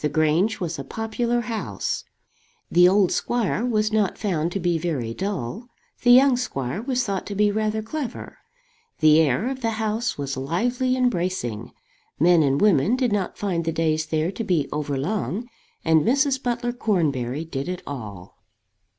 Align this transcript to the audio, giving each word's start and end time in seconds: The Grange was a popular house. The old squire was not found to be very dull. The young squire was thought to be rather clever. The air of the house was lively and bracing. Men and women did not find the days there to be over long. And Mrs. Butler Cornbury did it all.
The 0.00 0.08
Grange 0.08 0.60
was 0.60 0.78
a 0.78 0.82
popular 0.82 1.42
house. 1.42 2.04
The 2.70 2.88
old 2.88 3.12
squire 3.12 3.66
was 3.66 3.92
not 3.92 4.16
found 4.16 4.50
to 4.52 4.60
be 4.60 4.78
very 4.78 5.12
dull. 5.12 5.68
The 6.00 6.10
young 6.10 6.38
squire 6.38 6.80
was 6.80 7.04
thought 7.04 7.26
to 7.26 7.34
be 7.34 7.50
rather 7.52 7.82
clever. 7.82 8.38
The 9.00 9.20
air 9.20 9.50
of 9.50 9.60
the 9.60 9.72
house 9.72 10.16
was 10.16 10.38
lively 10.38 10.96
and 10.96 11.10
bracing. 11.10 11.72
Men 12.18 12.42
and 12.42 12.58
women 12.58 12.96
did 12.96 13.12
not 13.12 13.36
find 13.36 13.66
the 13.66 13.70
days 13.72 14.06
there 14.06 14.32
to 14.32 14.42
be 14.42 14.66
over 14.72 14.96
long. 14.96 15.46
And 15.84 16.00
Mrs. 16.00 16.42
Butler 16.42 16.72
Cornbury 16.72 17.44
did 17.44 17.68
it 17.68 17.82
all. 17.86 18.38